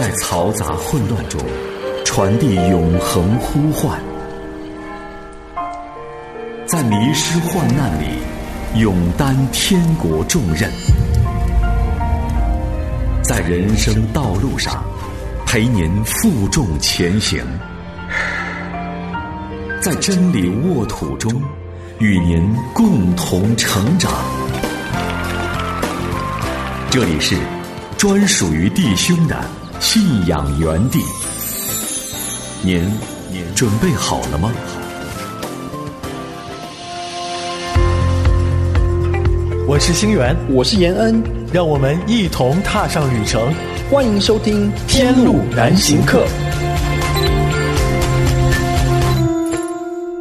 [0.00, 1.38] 在嘈杂混乱中
[2.06, 4.00] 传递永恒呼唤，
[6.66, 8.06] 在迷失患难里
[8.76, 10.70] 勇担天国重任，
[13.22, 14.82] 在人生道路上
[15.44, 17.44] 陪您负重前行，
[19.82, 21.30] 在真理沃土中
[21.98, 24.10] 与您共同成长。
[26.90, 27.36] 这里是
[27.98, 29.44] 专属于弟兄的
[29.80, 31.00] 信仰原地，
[32.62, 32.84] 您
[33.32, 34.52] 您准备好了吗？
[39.66, 43.52] 我是星源，我是延恩，让我们一同踏上旅程。
[43.90, 46.26] 欢迎收听《天路难行客》。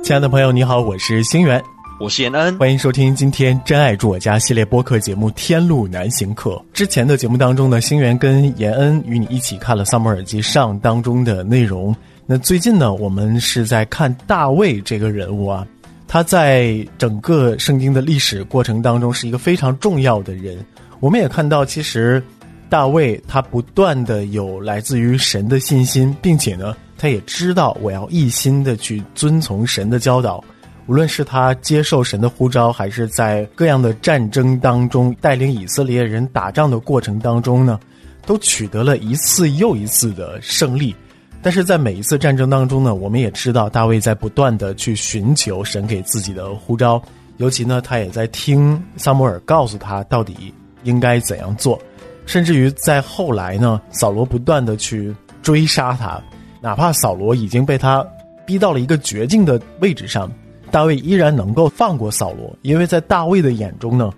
[0.01, 1.61] 亲爱的朋友，你好，我是星源。
[1.99, 6.51] 我是延恩，欢迎收听今天“真爱住我家”系列播客节目《天路难行客》。
[6.71, 11.93] 之前的节目当中呢，星源跟延恩与你一起看了《萨母耳记上》当中的内容。
[12.25, 15.67] 那最近呢，我们是在看大卫这个人物啊，
[16.07, 20.57] 他在整个圣经的历史过程当中是一个非常重要的人。
[21.01, 22.23] 我们也看到，其实
[22.69, 30.41] 大卫他不断的有来自于神的信心，并且呢，他也知道我要一心的去遵从神的教导。
[30.89, 37.79] 无论是他接受神的呼召，还是在各样的战争当中带领以色列人打仗的过程当中呢，
[38.25, 40.95] 都取得了一次又一次的胜利。
[41.43, 46.99] 但是在每一次战争当中呢，我们也知道大卫在不断的去寻求神给自己的呼召，
[47.37, 50.51] 尤其呢，他也在听萨摩尔告诉他到底
[50.81, 51.79] 应该怎样做。
[52.25, 56.19] 甚至于在后来呢，扫罗不断的去追杀他，
[56.59, 58.03] 哪怕扫罗已经被他
[58.43, 60.27] 逼到了一个绝境的位置上。
[60.71, 64.11] 大卫依然能够放过扫罗，因为在大卫的眼中呢，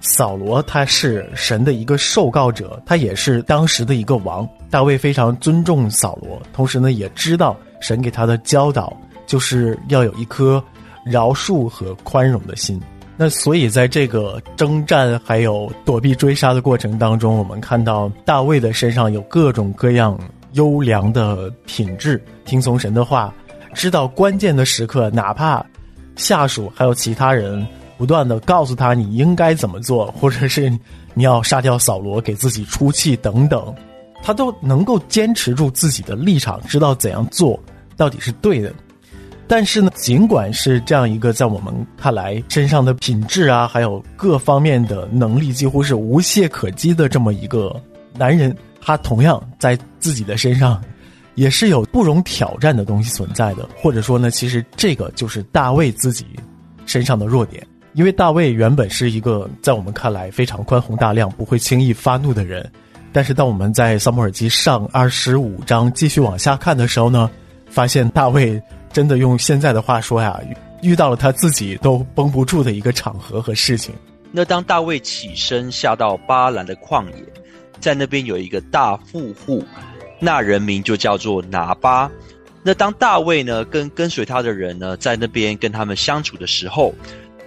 [0.00, 4.48] 扫罗他是神的一个受告者，他也是当时的一个王。
[4.70, 10.62] 大卫非常尊重扫罗，同时呢也知道神给他的教导就是要有一颗
[11.04, 12.80] 饶恕和宽容的心。
[13.16, 20.18] 那所以在这个征战还有躲避追杀的过程当中，我们看到大卫的身上有各种各样
[20.52, 23.32] 优良的品质，听从神的话，
[23.74, 25.64] 知道关键的时刻，哪怕。
[26.16, 30.68] 下属还有其他人不断的告诉他你应该怎么做，或者是
[31.14, 33.74] 你要杀掉扫罗给自己出气等等，
[34.22, 37.58] 他都能够坚持住自己的立场，知道怎样做
[37.96, 38.72] 到底是对的。
[39.48, 47.78] 但是呢，尽管是这样一个在我们看来身上的品质啊，还有各方面的能力几乎是无懈可击的这么一个
[48.16, 50.82] 男人，他同样在自己的身上。
[51.34, 56.26] 也是有不容挑战的东西存在的，或者说呢，其实这个就是大卫自己
[56.86, 57.66] 身上的弱点。
[57.94, 62.70] 因为大卫原本是一个在我们看来非常宽宏大量、不会轻易发怒的人，
[63.12, 67.30] 但是当我们在撒母耳记上二十五章继续往下看的时候呢，
[67.66, 68.60] 发现大卫
[68.92, 70.40] 真的用现在的话说呀，
[70.80, 73.94] 遇到了他自己都绷不住的一个场合和事情。
[74.30, 77.14] 那当大卫起身下到巴兰的旷野，
[77.78, 79.62] 在那边有一个大富户。
[80.24, 82.08] 那人名就叫做拿巴。
[82.62, 86.94] 那当大卫呢跟跟随他的人呢在那边跟他们相处的时候，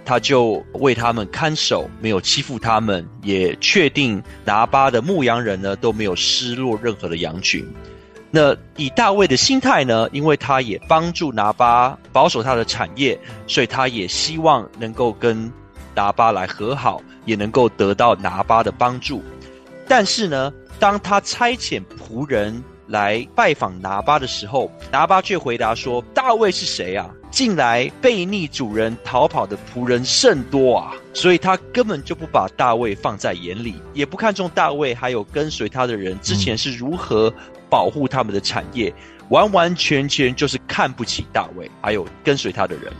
[0.04, 7.66] 他就为他们看守，没有欺负他们，也确定拿巴的牧羊人呢都没有失落任何的羊群。
[8.30, 15.50] 那以大卫的心态呢，因为他也帮助拿巴保守他的产业，所以他也希望能够跟
[15.94, 19.22] 拿巴来和好，也能够得到拿巴的帮助。
[19.88, 20.52] 但是呢？
[20.78, 27.10] 当他差遣仆人来拜访拿巴的时候，拿巴却回答说：“大卫是谁啊？
[27.30, 37.32] 近来背逆主人逃跑的仆人甚多啊！”所以他根本就不把大卫放在眼里，也不看重大卫还有跟随他的人之前是如何
[37.68, 38.92] 保护他们的产业，
[39.30, 42.92] 完完全全就是看不起大卫还有跟随他的人。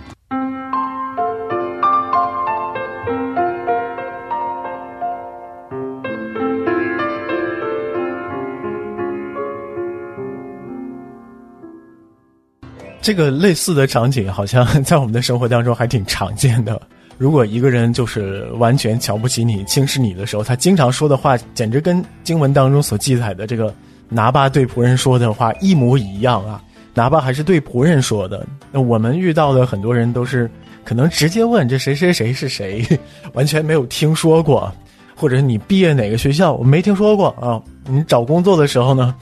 [13.06, 16.82] 这个类似的场景好像 在我们的生活当中还挺常见的。
[17.16, 23.72] 如果一个人就是完全瞧不起你、轻视你的时候，他经常说的话，简直跟经文当中所记载的这个
[24.08, 26.60] 拿巴对仆人说的话一模一样啊！
[26.94, 28.44] 拿巴还是对仆人说的。
[28.72, 30.50] 那我们遇到的很多人都是
[30.82, 32.84] 可能直接问这谁谁谁是谁，
[33.34, 34.72] 完全没有听说过，
[35.14, 37.62] 或者你毕业哪个学校，我没听说过啊。
[37.88, 39.14] 你找工作的时候呢？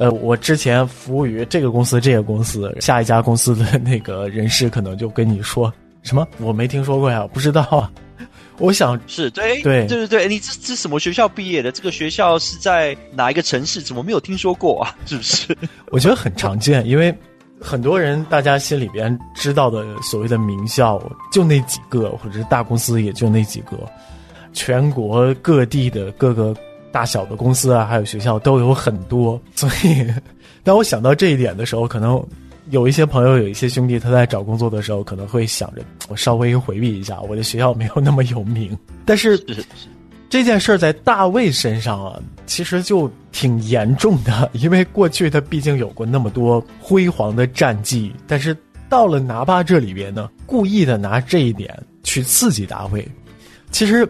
[0.00, 5.70] 呃，我之前服务于这个公司，这个公司下一家公司的那个人事可能就跟你说
[6.02, 7.92] 什么，我没听说过呀，不知道啊。
[8.56, 11.70] 我想是对对对对对，你这这什么学校毕业的？
[11.70, 13.82] 这个学校是在哪一个城市？
[13.82, 14.96] 怎么没有听说过啊？
[15.04, 15.54] 是不是？
[15.92, 17.14] 我觉得很常见，因为
[17.60, 20.98] 很多人大家心里边知道的所谓的名校
[21.30, 23.78] 就那几个，或者是大公司也就那几个，
[24.54, 26.56] 全国各地的各个
[26.92, 30.06] 大小的公司啊，还有学校都有很多， 所以
[30.62, 32.22] 当我想到这一点的时候，可能。
[32.68, 38.78] 有一些朋友，有一些兄弟，他在找工作的时候，可能会想着我稍微回避一下，我的学校没有那么有名。
[39.04, 39.36] 但是
[40.28, 48.56] 这件事儿在大卫身上啊，其实就挺严重的，因为过去他毕竟有过那么多辉煌的战绩，但是
[48.88, 53.04] 到了拿巴这里边呢，故意的拿这一点去刺激大卫。
[53.72, 54.08] 其实，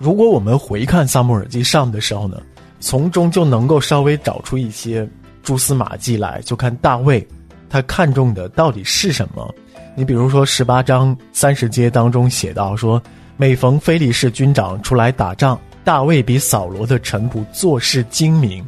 [0.00, 2.40] 如果我们回看萨姆尔记上的时候呢，
[2.80, 5.06] 从中就能够稍微找出一些
[5.42, 7.24] 蛛丝马迹来，就看大卫。
[7.68, 9.54] 他看重的到底是什么？
[9.94, 13.00] 你比如说十八章三十节当中写到说，
[13.36, 18.64] 每逢菲利士军长出来打仗，大卫比扫罗的臣仆做事精明，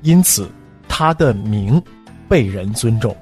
[0.00, 0.48] 因此
[0.88, 1.80] 他的名
[2.26, 3.14] 被人尊重。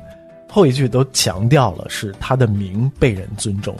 [0.49, 3.77] 后一句都强调了是他的名被人尊重。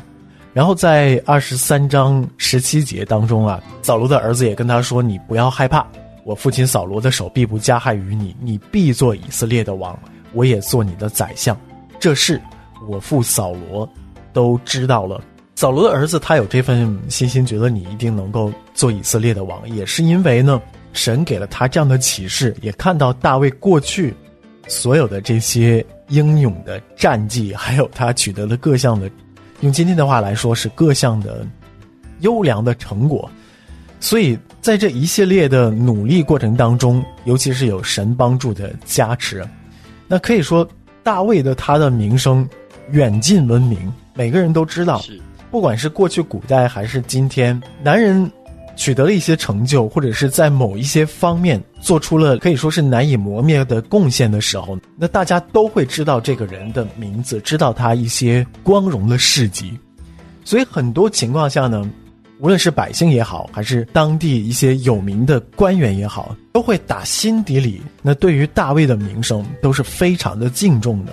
[0.59, 5.87] 然后在二十三章十七节当中啊，扫罗的儿子也跟他说：“你不要害怕，
[6.25, 9.97] 我父亲扫罗的手必不加害于你，你必做以色列的王。”
[10.35, 11.57] 我也做你的宰相，
[12.01, 12.43] 这事
[12.89, 13.89] 我父扫罗
[14.33, 15.23] 都知道了。
[15.55, 20.61] 扫罗的儿子他有这份信心，觉得你一定能够做以色列的王，也是因为呢，
[20.93, 24.13] 神给了他这样的启示，也看到大卫过去
[24.67, 29.09] 所有的这些英勇的战绩，还有他取得的各项的，
[29.61, 31.47] 用今天的话来说是各项的
[32.21, 33.31] 优良的成果。
[34.01, 39.45] 所以在这一系列的努力过程当中，尤其是有神帮助的加持。
[40.07, 40.67] 那可以说，
[41.03, 42.49] 大卫的他的名声
[42.91, 45.03] 远近闻名，每个人都知道。
[45.51, 48.31] 不管是过去古代还是今天，男人
[48.79, 59.79] 取得了一些成就，或者是在某一些方面做出了可以说是难以磨灭的贡献的时候，那大家都会知道这个人的名字，知道他一些光荣的事迹。
[60.45, 61.91] 所以很多情况下呢。
[62.41, 71.13] 无论是百姓也好，还是当地一些有名的官员也好，都会打心底里那对于大卫的名声都是非常的敬重的，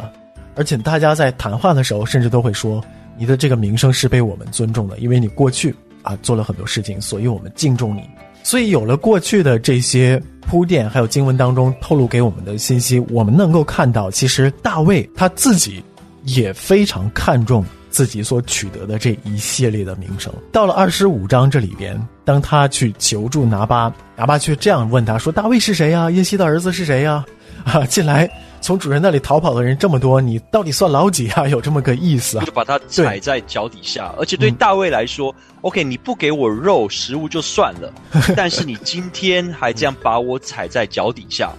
[0.53, 2.79] 而且大家在谈话的时候，甚至都会说
[3.17, 5.73] 你的这个名声是被我们尊重的，因为你过去
[6.05, 8.01] 啊做了很多事情，所以我们敬重你。
[8.43, 15.83] 所以有了过去的这些铺垫，还有经文当中透露给我们的信息，我们能够看到，其实大卫他自己
[16.23, 17.65] 也非常看重。
[17.89, 26.11] 自己所取得的这一系列的名声，到了二十五章这里边，当他去求助拿巴，拿巴却这样问他说：“大卫是谁呀？
[26.11, 27.23] 耶西的儿子是谁呀？
[27.63, 28.29] 啊，进来
[28.65, 31.47] 从主人那里逃跑的人这么多，你到底算老几啊？
[31.47, 32.45] 有这么个意思啊？
[32.45, 34.11] 就把他踩在脚底下。
[34.17, 37.93] 而且对大卫来说，OK，你不给我肉食物就算了，
[38.35, 41.51] 但是你今天还这样把我踩在脚底下。”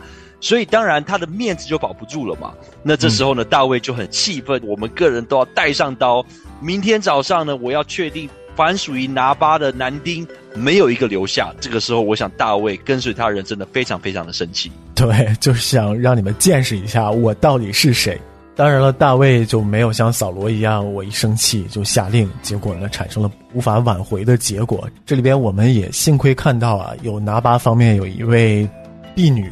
[0.43, 2.53] 所以当然他的面子就保不住了嘛。
[2.83, 6.27] 那这时候呢，大卫就很气愤，我们个人都要带上刀。
[6.61, 11.55] 明天早上呢，我要确定凡属于拿巴的男丁没有一个留下。
[11.61, 14.73] 这个时候，我想大卫跟随他人真的非常非常的生气。
[14.95, 18.19] 对，就是想让你们见识一下我到底是谁。
[18.55, 24.89] 当然了，大卫就没有像扫罗一样，我一生气就下令，结果呢产生了无法挽回的结果。
[25.05, 28.67] 这里边我们也幸亏看到啊，有拿巴方面有一位
[29.15, 29.47] 婢女。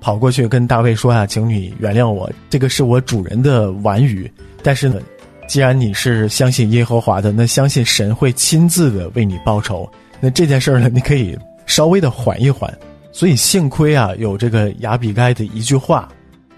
[0.00, 4.30] 跑过去跟大卫说啊，请你原谅我，这个是我主人的婉语。
[4.62, 5.00] 但是呢，
[5.46, 9.88] 既然你是相信耶和华的，那相信神会亲自的为你报仇。
[10.20, 12.72] 那这件事儿呢，你可以稍微的缓一缓。
[13.12, 16.08] 所以幸亏啊，有这个亚比该的一句话，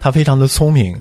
[0.00, 1.00] 他非常的聪明，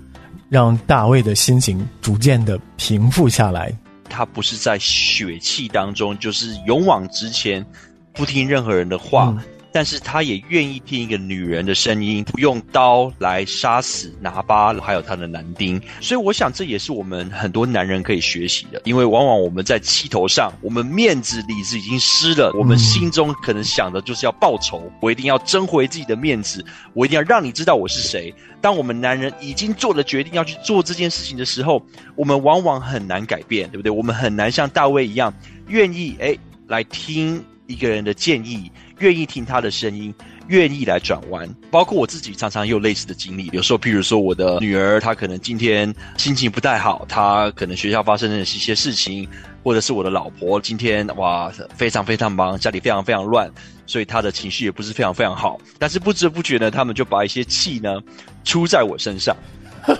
[0.49, 3.73] 让大卫的心情逐渐的平复下来。
[4.09, 7.65] 他不是在血气当中，就是勇往直前，
[8.13, 9.35] 不听任何人的话。
[9.77, 15.79] 但是他也愿意听一个女人的声音，用刀来杀死拿巴，还有他的男丁。
[16.01, 26.65] 所以我想这也是我们很多男人可以学习的，因为往往我们在气头上，我们面子里子已经湿了，我们心中可能想的就是要报仇，我一定要争回自己的面子，
[26.95, 28.33] 我一定要让你知道我是谁。
[28.59, 31.79] 当我们男人已经做了决定要去做这件事情的时候，
[32.15, 33.91] 我们往往很难改变，对不对？
[33.91, 35.31] 我们很难像大卫一样，
[35.67, 38.71] 愿意哎来听一个人的建议。
[38.99, 40.11] 愿意听他的声音，
[40.47, 41.47] 愿意来转弯。
[41.69, 43.47] 包括我自己，常常也有类似的经历。
[43.53, 49.29] 有时候，譬如说，我的女儿她可能今天心情不太好，她可能学校发生了一些事情，
[49.63, 53.47] 或者是我的老婆今天哇非常非常忙，家里非常非常乱，
[53.85, 55.59] 所以她的情绪也不是非常非常好。
[55.77, 58.01] 但是不知不觉呢，他们就把一些气呢
[58.43, 59.37] 出在我身上。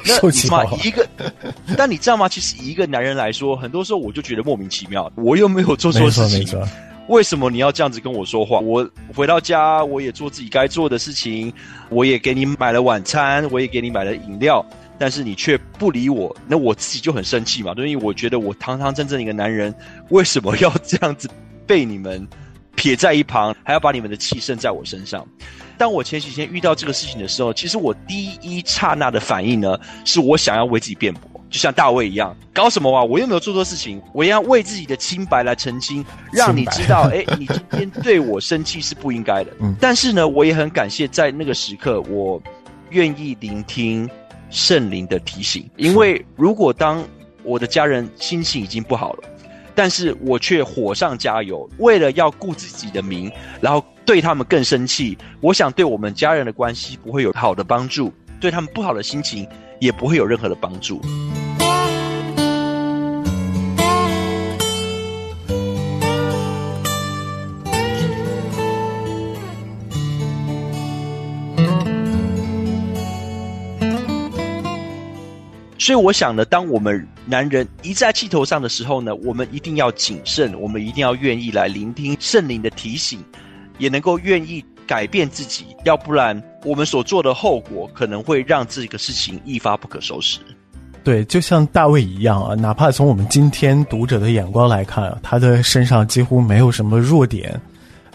[0.03, 1.07] 受气嘛，一个，
[1.77, 2.27] 但你知道吗？
[2.27, 6.59] 其实一个男人来说，很多时候我就觉得莫名其妙，我又没有做错事情。
[7.07, 8.59] 为什么你要这样子跟我说话？
[8.59, 11.51] 我回到家，我也做自己该做的事情，
[11.89, 14.65] 我也给你买了晚餐，我也给你买了饮料，
[14.99, 17.73] 但是你却不理我，那我自己就很生气嘛。
[17.77, 19.73] 因为我觉得我堂堂正正一个男人，
[20.09, 21.29] 为什么要这样子
[21.65, 22.27] 被你们
[22.75, 25.25] 撇在一旁，还要把你们的气生在我身上？
[25.77, 31.36] 当我前几天遇到这个事情的时候，其实我第一刹那的反应呢，是我想要为自己辩驳。
[31.49, 33.01] 就像大卫一样，搞什么啊？
[33.03, 39.51] 我又没有做错事情，我要为自己的清白来澄清，让你知道，哎， 你今天对我生气是不应该的。
[39.59, 42.41] 嗯，但是呢，我也很感谢在那个时刻，我
[42.89, 44.09] 愿意聆听
[44.49, 47.01] 圣灵的提醒，因为如果当
[47.43, 49.23] 我的家人心情已经不好了，
[49.73, 58.11] 但是我却火上加油，为了要顾自己的名，然后对他们更生气，我想对我们家人的关系不会有好的帮助，
[58.41, 59.47] 对他们不好的心情。
[59.79, 60.99] 也不会有任何的帮助。
[75.87, 83.23] 所以，我想呢，当我们男人一在气头上的时候呢，我们一定要谨慎，我们一定要愿意来聆听圣灵的提醒，
[83.77, 84.61] 也能够愿意。
[84.85, 90.39] 改变自己，要不然我们所做的后果可能会让这个事情一发不可收拾。
[91.03, 97.59] 对，就像大卫一样啊，哪怕从我们今天读者的眼光来看，他的身上几乎没有什么弱点。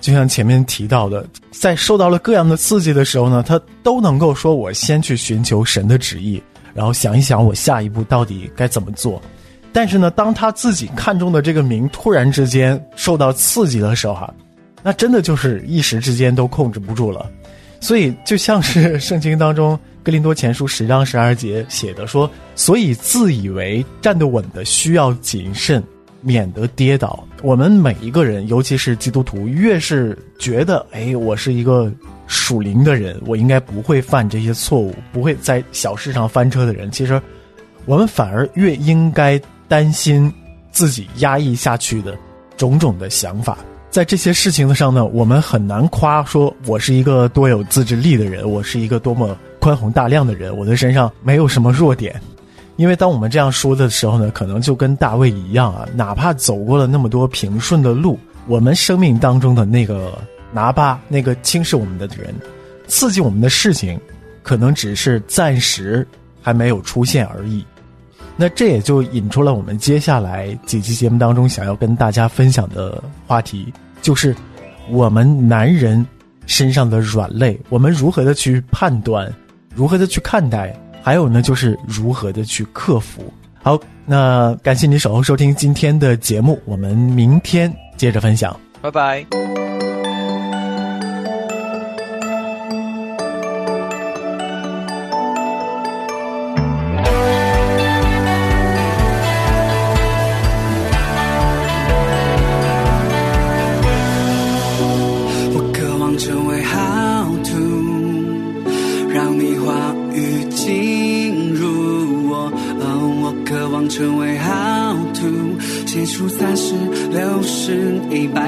[0.00, 6.42] 就像前面提到的，在受到了各样的刺激的时候呢，他都能够说：“我先去寻求神的旨意，
[6.74, 9.20] 然后想一想我下一步到底该怎么做。”
[9.72, 14.34] 但是呢，当他自己看中的这个名突然之间受到刺激的时候，哈。
[14.82, 17.30] 那真的就是一时之间都控制不住了，
[17.78, 25.80] 所以就像是 圣经当中《格林多前书》十章十二节写的说：“所以自以为站得稳的，需要谨慎，
[26.20, 31.92] 免得跌倒。”我们每一个人，尤其是基督徒，越是觉得哎，我是一个
[32.32, 37.20] 属灵的人，我应该不会犯这些错误，不会在小事上翻车的人，其实
[37.84, 40.32] 我们反而越应该担心
[40.70, 42.16] 自己压抑下去的
[42.56, 43.58] 种种的想法。
[43.90, 52.18] 在这些事情上呢，我们很难夸说我是一个多有自制力的人，我是一个多么宽宏大量的人，我的身上没有什么弱点。
[52.76, 60.18] 因为当我们这样说的时候呢，可能就跟大卫一样啊，哪怕走过了那么多平顺的路，我们生命当中的那个
[60.52, 62.34] 拿巴，那个轻视我们的人，
[62.86, 63.98] 刺激我们的事情，
[64.42, 66.06] 可能只是暂时
[66.40, 67.64] 还没有出现而已。
[68.36, 74.34] 那这也就引出了我们接下来几期节目当中想要跟大家分享的话题，就是
[74.88, 76.04] 我们男人
[76.46, 79.32] 身上的软肋，我们如何的去判断，
[79.74, 83.32] 如何的去看待，还有呢，就是如何的去克服。
[83.62, 89.51] 好，那感谢你守候收听今天的节目，我们明天接着分享，拜拜。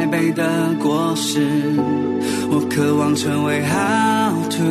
[0.04, 1.40] 百倍的果实。
[2.50, 4.62] 我渴望成为好土，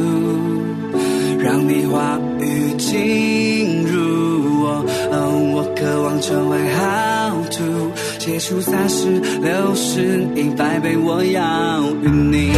[1.39, 4.85] 让你话语进入我。
[5.55, 7.63] 我渴望成为好土，
[8.19, 12.53] 结出三十、六十、一百倍，我要与你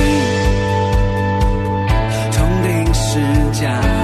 [2.31, 3.19] 同定时
[3.53, 3.94] 间。